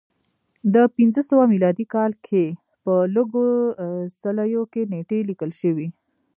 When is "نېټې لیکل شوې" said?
4.91-5.87